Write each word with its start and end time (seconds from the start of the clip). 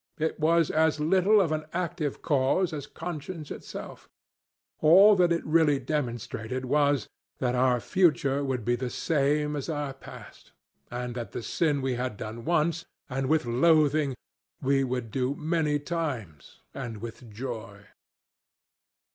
It 0.17 0.39
was 0.39 0.71
as 0.71 0.99
little 0.99 1.39
of 1.39 1.51
an 1.51 1.65
active 1.73 2.23
cause 2.23 2.73
as 2.73 2.87
conscience 2.87 3.51
itself. 3.51 4.09
All 4.79 5.15
that 5.15 5.31
it 5.31 5.45
really 5.45 5.77
demonstrated 5.77 6.65
was 6.65 7.07
that 7.37 7.53
our 7.53 7.79
future 7.79 8.43
would 8.43 8.65
be 8.65 8.75
the 8.75 8.89
same 8.89 9.55
as 9.55 9.69
our 9.69 9.93
past, 9.93 10.53
and 10.89 11.13
that 11.13 11.33
the 11.33 11.43
sin 11.43 11.83
we 11.83 11.93
had 12.01 12.17
done 12.17 12.45
once, 12.45 12.83
and 13.11 13.29
with 13.29 13.45
loathing, 13.45 14.15
we 14.59 14.83
would 14.83 15.11
do 15.11 15.35
many 15.35 15.77
times, 15.77 16.61
and 16.73 16.97
with 16.97 17.29
joy. 17.29 17.85